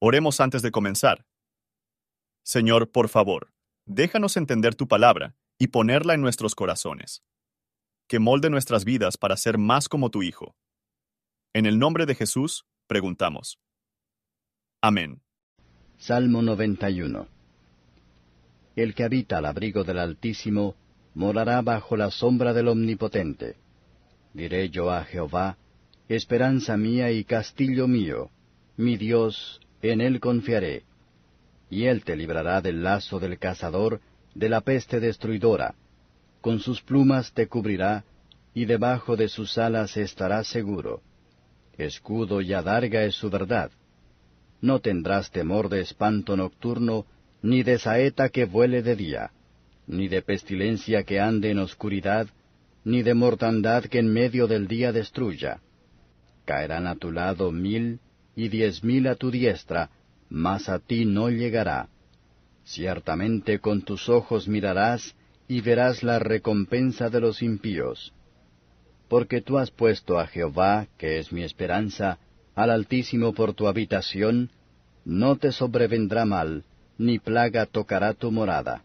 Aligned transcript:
Oremos 0.00 0.40
antes 0.40 0.62
de 0.62 0.70
comenzar. 0.70 1.26
Señor, 2.44 2.92
por 2.92 3.08
favor, 3.08 3.52
déjanos 3.84 4.36
entender 4.36 4.76
tu 4.76 4.86
palabra 4.86 5.34
y 5.58 5.68
ponerla 5.68 6.14
en 6.14 6.20
nuestros 6.20 6.54
corazones. 6.54 7.24
Que 8.06 8.20
molde 8.20 8.48
nuestras 8.48 8.84
vidas 8.84 9.16
para 9.16 9.36
ser 9.36 9.58
más 9.58 9.88
como 9.88 10.10
tu 10.10 10.22
Hijo. 10.22 10.54
En 11.52 11.66
el 11.66 11.80
nombre 11.80 12.06
de 12.06 12.14
Jesús, 12.14 12.64
preguntamos. 12.86 13.58
Amén. 14.80 15.20
Salmo 15.96 16.42
91 16.42 17.26
El 18.76 18.94
que 18.94 19.02
habita 19.02 19.38
al 19.38 19.46
abrigo 19.46 19.82
del 19.82 19.98
Altísimo 19.98 20.76
morará 21.14 21.60
bajo 21.60 21.96
la 21.96 22.12
sombra 22.12 22.52
del 22.52 22.68
Omnipotente. 22.68 23.56
Diré 24.32 24.70
yo 24.70 24.92
a 24.92 25.04
Jehová, 25.04 25.58
esperanza 26.08 26.76
mía 26.76 27.10
y 27.10 27.24
castillo 27.24 27.88
mío, 27.88 28.30
mi 28.76 28.96
Dios, 28.96 29.60
en 29.82 30.00
él 30.00 30.20
confiaré. 30.20 30.82
Y 31.70 31.84
él 31.84 32.04
te 32.04 32.16
librará 32.16 32.60
del 32.60 32.82
lazo 32.82 33.18
del 33.18 33.38
cazador, 33.38 34.00
de 34.34 34.48
la 34.48 34.60
peste 34.60 35.00
destruidora. 35.00 35.74
Con 36.40 36.60
sus 36.60 36.80
plumas 36.82 37.32
te 37.32 37.46
cubrirá, 37.46 38.04
y 38.54 38.64
debajo 38.64 39.16
de 39.16 39.28
sus 39.28 39.58
alas 39.58 39.96
estarás 39.96 40.46
seguro. 40.48 41.02
Escudo 41.76 42.40
y 42.40 42.52
adarga 42.52 43.04
es 43.04 43.14
su 43.14 43.30
verdad. 43.30 43.70
No 44.60 44.80
tendrás 44.80 45.30
temor 45.30 45.68
de 45.68 45.80
espanto 45.80 46.36
nocturno, 46.36 47.06
ni 47.42 47.62
de 47.62 47.78
saeta 47.78 48.30
que 48.30 48.46
vuele 48.46 48.82
de 48.82 48.96
día, 48.96 49.30
ni 49.86 50.08
de 50.08 50.22
pestilencia 50.22 51.04
que 51.04 51.20
ande 51.20 51.50
en 51.50 51.60
oscuridad, 51.60 52.26
ni 52.84 53.02
de 53.02 53.14
mortandad 53.14 53.84
que 53.84 53.98
en 53.98 54.12
medio 54.12 54.48
del 54.48 54.66
día 54.66 54.92
destruya. 54.92 55.60
Caerán 56.44 56.86
a 56.86 56.96
tu 56.96 57.12
lado 57.12 57.52
mil 57.52 58.00
y 58.38 58.48
diez 58.48 58.84
mil 58.84 59.08
a 59.08 59.16
tu 59.16 59.32
diestra, 59.32 59.90
mas 60.30 60.68
a 60.68 60.78
ti 60.78 61.04
no 61.04 61.28
llegará. 61.28 61.88
Ciertamente 62.64 63.58
con 63.58 63.82
tus 63.82 64.08
ojos 64.08 64.46
mirarás 64.46 65.16
y 65.48 65.60
verás 65.60 66.04
la 66.04 66.20
recompensa 66.20 67.10
de 67.10 67.20
los 67.20 67.42
impíos. 67.42 68.12
Porque 69.08 69.40
tú 69.40 69.58
has 69.58 69.72
puesto 69.72 70.20
a 70.20 70.28
Jehová, 70.28 70.86
que 70.98 71.18
es 71.18 71.32
mi 71.32 71.42
esperanza, 71.42 72.18
al 72.54 72.70
Altísimo 72.70 73.32
por 73.32 73.54
tu 73.54 73.66
habitación, 73.66 74.50
no 75.04 75.34
te 75.34 75.50
sobrevendrá 75.50 76.24
mal, 76.24 76.62
ni 76.96 77.18
plaga 77.18 77.66
tocará 77.66 78.14
tu 78.14 78.30
morada. 78.30 78.84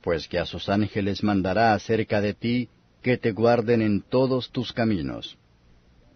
Pues 0.00 0.28
que 0.28 0.38
a 0.38 0.46
sus 0.46 0.70
ángeles 0.70 1.22
mandará 1.22 1.74
acerca 1.74 2.22
de 2.22 2.32
ti, 2.32 2.70
que 3.02 3.18
te 3.18 3.32
guarden 3.32 3.82
en 3.82 4.00
todos 4.00 4.50
tus 4.50 4.72
caminos. 4.72 5.36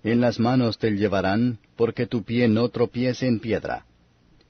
En 0.06 0.22
las 0.22 0.40
manos 0.40 0.78
te 0.78 0.90
llevarán, 0.92 1.58
porque 1.76 2.06
tu 2.06 2.22
pie 2.22 2.48
no 2.48 2.70
tropiece 2.70 3.26
en 3.26 3.40
piedra. 3.40 3.84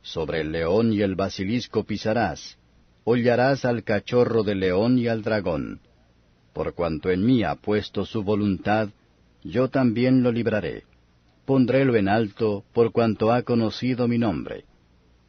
Sobre 0.03 0.43
el 0.43 0.53
león 0.53 0.93
y 0.93 1.03
el 1.03 1.17
basilisco 1.17 1.83
pisarás, 1.83 2.59
hollarás 3.03 3.65
al 3.65 3.83
cachorro 3.83 4.45
del 4.45 4.61
león 4.61 4.99
y 4.99 5.09
al 5.09 5.23
dragón. 5.23 5.81
Por 6.53 6.75
cuanto 6.75 7.11
en 7.11 7.27
mí 7.27 7.43
ha 7.43 7.57
puesto 7.57 8.05
su 8.05 8.23
voluntad, 8.23 8.91
yo 9.43 9.69
también 9.69 10.23
lo 10.23 10.31
libraré 10.31 10.85
pondrélo 11.47 11.97
en 11.97 12.09
alto 12.09 12.65
por 12.75 12.93
cuanto 12.93 13.33
ha 13.33 13.43
conocido 13.43 14.07
mi 14.09 14.19
nombre. 14.19 14.65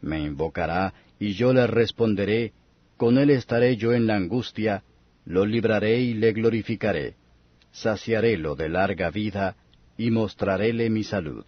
Me 0.02 0.20
invocará 0.20 0.94
y 1.20 1.34
yo 1.34 1.54
le 1.54 1.68
responderé, 1.68 2.52
con 2.98 3.18
él 3.18 3.30
estaré 3.30 3.78
yo 3.78 3.94
en 3.94 4.08
la 4.08 4.16
angustia, 4.16 4.84
lo 5.26 5.46
libraré 5.46 6.02
y 6.02 6.16
le 6.16 6.34
glorificaré, 6.34 7.16
saciarélo 7.72 8.56
de 8.56 8.70
larga 8.70 9.12
vida 9.12 9.56
y 9.98 10.12
mostraréle 10.12 10.90
mi 10.90 11.04
salud. 11.04 11.46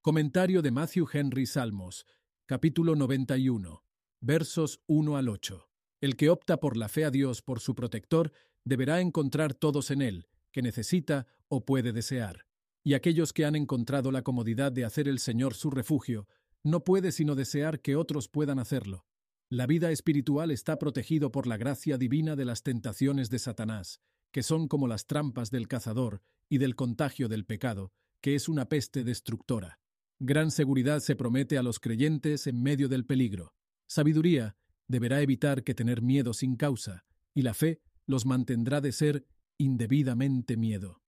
Comentario 0.00 0.62
de 0.62 0.70
Matthew 0.70 1.08
Henry 1.12 1.46
Salmos, 1.46 2.06
capítulo 2.46 2.94
91, 2.94 3.82
versos 4.20 4.80
1 4.86 5.16
al 5.16 5.28
8. 5.28 5.68
El 6.00 6.16
que 6.16 6.30
opta 6.30 6.58
por 6.58 6.76
la 6.76 6.88
fe 6.88 7.04
a 7.04 7.10
Dios 7.10 7.42
por 7.42 7.58
su 7.58 7.74
protector 7.74 8.32
deberá 8.64 9.00
encontrar 9.00 9.54
todos 9.54 9.90
en 9.90 10.02
él, 10.02 10.28
que 10.52 10.62
necesita 10.62 11.26
o 11.48 11.64
puede 11.64 11.92
desear. 11.92 12.46
Y 12.84 12.94
aquellos 12.94 13.32
que 13.32 13.44
han 13.44 13.56
encontrado 13.56 14.12
la 14.12 14.22
comodidad 14.22 14.70
de 14.70 14.84
hacer 14.84 15.08
el 15.08 15.18
Señor 15.18 15.54
su 15.54 15.70
refugio, 15.70 16.28
no 16.62 16.84
puede 16.84 17.10
sino 17.10 17.34
desear 17.34 17.80
que 17.80 17.96
otros 17.96 18.28
puedan 18.28 18.60
hacerlo. 18.60 19.06
La 19.48 19.66
vida 19.66 19.90
espiritual 19.90 20.52
está 20.52 20.78
protegido 20.78 21.32
por 21.32 21.48
la 21.48 21.56
gracia 21.56 21.98
divina 21.98 22.36
de 22.36 22.44
las 22.44 22.62
tentaciones 22.62 23.30
de 23.30 23.38
Satanás, 23.40 24.00
que 24.36 24.42
son 24.42 24.68
como 24.68 24.86
las 24.86 25.06
trampas 25.06 25.50
del 25.50 25.66
cazador 25.66 26.20
y 26.50 26.58
del 26.58 26.76
contagio 26.76 27.26
del 27.26 27.46
pecado, 27.46 27.94
que 28.20 28.34
es 28.34 28.50
una 28.50 28.68
peste 28.68 29.02
destructora. 29.02 29.80
Gran 30.18 30.50
seguridad 30.50 31.00
se 31.00 31.16
promete 31.16 31.56
a 31.56 31.62
los 31.62 31.80
creyentes 31.80 32.46
en 32.46 32.62
medio 32.62 32.90
del 32.90 33.06
peligro. 33.06 33.54
Sabiduría 33.86 34.54
deberá 34.88 35.22
evitar 35.22 35.64
que 35.64 35.74
tener 35.74 36.02
miedo 36.02 36.34
sin 36.34 36.56
causa, 36.56 37.06
y 37.32 37.40
la 37.40 37.54
fe 37.54 37.80
los 38.04 38.26
mantendrá 38.26 38.82
de 38.82 38.92
ser 38.92 39.26
indebidamente 39.56 40.58
miedo. 40.58 41.00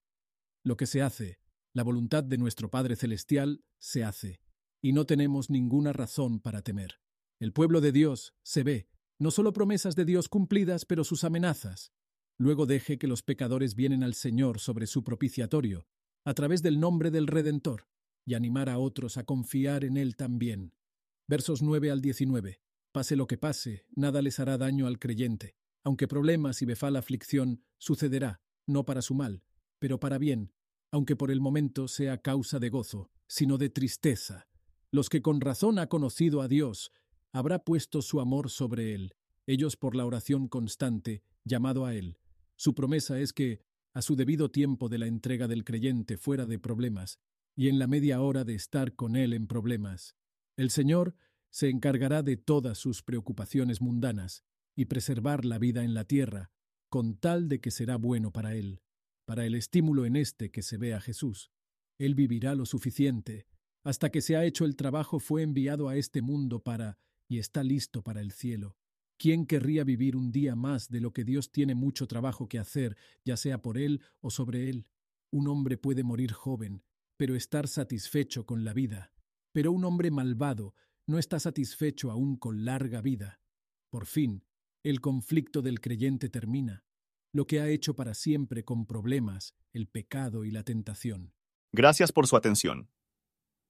Lo 0.63 0.75
que 0.75 0.87
se 0.87 1.03
hace, 1.03 1.37
la 1.71 1.83
voluntad 1.83 2.23
de 2.23 2.39
nuestro 2.39 2.71
Padre 2.71 2.95
Celestial, 2.95 3.63
se 3.77 4.03
hace, 4.03 4.41
y 4.81 4.91
no 4.91 5.05
tenemos 5.05 5.51
ninguna 5.51 5.93
razón 5.93 6.39
para 6.39 6.63
temer. 6.63 6.99
El 7.39 7.53
pueblo 7.53 7.79
de 7.79 7.91
Dios 7.91 8.33
se 8.41 8.63
ve, 8.63 8.87
no 9.19 9.29
solo 9.29 9.53
promesas 9.53 9.95
de 9.95 10.05
Dios 10.05 10.29
cumplidas, 10.29 10.83
pero 10.83 11.03
sus 11.03 11.23
amenazas. 11.23 11.93
Luego 12.39 12.65
deje 12.65 12.97
que 12.97 13.07
los 13.07 13.21
pecadores 13.21 13.75
vienen 13.75 14.01
al 14.01 14.13
Señor 14.13 14.59
sobre 14.59 14.87
su 14.87 15.03
propiciatorio, 15.03 15.85
a 16.23 16.33
través 16.33 16.63
del 16.63 16.79
nombre 16.79 17.11
del 17.11 17.27
Redentor, 17.27 17.89
y 18.25 18.33
animar 18.33 18.69
a 18.69 18.77
otros 18.77 19.17
a 19.17 19.25
confiar 19.25 19.83
en 19.83 19.97
Él 19.97 20.15
también. 20.15 20.73
Versos 21.27 21.61
9 21.61 21.91
al 21.91 21.99
19. 21.99 22.61
Pase 22.93 23.17
lo 23.17 23.27
que 23.27 23.37
pase, 23.37 23.85
nada 23.93 24.21
les 24.21 24.39
hará 24.39 24.57
daño 24.57 24.87
al 24.87 24.99
creyente. 24.99 25.57
Aunque 25.83 26.07
problemas 26.07 26.61
y 26.61 26.65
befal 26.65 26.95
aflicción, 26.95 27.61
sucederá, 27.77 28.41
no 28.65 28.85
para 28.85 29.01
su 29.01 29.15
mal, 29.15 29.43
pero 29.77 29.99
para 29.99 30.17
bien, 30.17 30.53
aunque 30.91 31.17
por 31.17 31.31
el 31.31 31.41
momento 31.41 31.87
sea 31.89 32.21
causa 32.21 32.57
de 32.59 32.69
gozo, 32.69 33.11
sino 33.27 33.57
de 33.57 33.69
tristeza. 33.69 34.47
Los 34.91 35.09
que 35.09 35.21
con 35.21 35.41
razón 35.41 35.77
ha 35.77 35.87
conocido 35.87 36.41
a 36.41 36.47
Dios, 36.47 36.91
habrá 37.33 37.65
puesto 37.65 38.01
su 38.01 38.21
amor 38.21 38.49
sobre 38.49 38.93
él, 38.93 39.15
ellos 39.45 39.75
por 39.75 39.95
la 39.95 40.05
oración 40.05 40.47
constante, 40.47 41.23
llamado 41.43 41.85
a 41.85 41.95
él. 41.95 42.18
Su 42.59 42.75
promesa 42.75 43.17
es 43.21 43.31
que, 43.31 43.61
a 43.93 44.01
su 44.01 44.17
debido 44.17 44.51
tiempo 44.51 44.89
de 44.89 44.97
la 44.97 45.07
entrega 45.07 45.47
del 45.47 45.63
creyente 45.63 46.17
fuera 46.17 46.45
de 46.45 46.59
problemas, 46.59 47.21
y 47.55 47.69
en 47.69 47.79
la 47.79 47.87
media 47.87 48.19
hora 48.19 48.43
de 48.43 48.53
estar 48.53 48.97
con 48.97 49.15
él 49.15 49.31
en 49.31 49.47
problemas, 49.47 50.17
el 50.57 50.69
Señor 50.69 51.15
se 51.49 51.69
encargará 51.69 52.21
de 52.21 52.35
todas 52.35 52.77
sus 52.77 53.01
preocupaciones 53.01 53.79
mundanas 53.79 54.43
y 54.75 54.85
preservar 54.85 55.45
la 55.45 55.57
vida 55.57 55.85
en 55.85 55.93
la 55.93 56.03
tierra, 56.03 56.51
con 56.89 57.15
tal 57.15 57.47
de 57.47 57.61
que 57.61 57.71
será 57.71 57.95
bueno 57.95 58.33
para 58.33 58.53
él, 58.55 58.81
para 59.23 59.45
el 59.45 59.55
estímulo 59.55 60.05
en 60.05 60.17
este 60.17 60.51
que 60.51 60.61
se 60.61 60.75
ve 60.75 60.93
a 60.93 60.99
Jesús. 60.99 61.51
Él 61.97 62.13
vivirá 62.13 62.55
lo 62.55 62.65
suficiente, 62.65 63.47
hasta 63.85 64.09
que 64.09 64.19
se 64.19 64.35
ha 64.35 64.43
hecho 64.43 64.65
el 64.65 64.75
trabajo 64.75 65.19
fue 65.19 65.43
enviado 65.43 65.87
a 65.87 65.95
este 65.95 66.21
mundo 66.21 66.61
para, 66.61 66.99
y 67.29 67.37
está 67.37 67.63
listo 67.63 68.03
para 68.03 68.19
el 68.19 68.33
cielo. 68.33 68.75
¿Quién 69.19 69.45
querría 69.45 69.83
vivir 69.83 70.15
un 70.15 70.31
día 70.31 70.55
más 70.55 70.89
de 70.89 71.01
lo 71.01 71.11
que 71.11 71.25
Dios 71.25 71.51
tiene 71.51 71.75
mucho 71.75 72.07
trabajo 72.07 72.47
que 72.47 72.57
hacer, 72.57 72.95
ya 73.25 73.35
sea 73.35 73.61
por 73.61 73.77
él 73.77 74.01
o 74.21 74.29
sobre 74.29 74.69
él? 74.69 74.87
Un 75.29 75.49
hombre 75.49 75.75
puede 75.75 76.03
morir 76.03 76.31
joven, 76.31 76.85
pero 77.17 77.35
estar 77.35 77.67
satisfecho 77.67 78.45
con 78.45 78.63
la 78.63 78.71
vida. 78.71 79.11
Pero 79.51 79.73
un 79.73 79.83
hombre 79.83 80.09
malvado 80.09 80.73
no 81.05 81.19
está 81.19 81.37
satisfecho 81.37 82.11
aún 82.11 82.37
con 82.37 82.63
larga 82.63 83.01
vida. 83.01 83.41
Por 83.89 84.05
fin, 84.05 84.45
el 84.83 85.01
conflicto 85.01 85.61
del 85.61 85.81
creyente 85.81 86.29
termina, 86.29 86.85
lo 87.33 87.45
que 87.45 87.59
ha 87.59 87.67
hecho 87.67 87.97
para 87.97 88.13
siempre 88.13 88.63
con 88.63 88.85
problemas, 88.85 89.53
el 89.73 89.89
pecado 89.89 90.45
y 90.45 90.51
la 90.51 90.63
tentación. 90.63 91.33
Gracias 91.73 92.13
por 92.13 92.25
su 92.25 92.37
atención. 92.37 92.89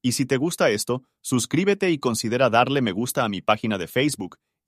Y 0.04 0.12
si 0.12 0.28
te 0.28 0.38
gusta 0.38 0.70
esto, 0.70 1.04
suscríbete 1.22 1.90
y 1.90 1.97
considera 1.97 2.52
darle 2.52 2.84
me 2.84 2.91
gusta 2.91 3.26
a 3.26 3.29
mi 3.29 3.41
página 3.41 3.79
de 3.79 3.88
Facebook 3.88 4.38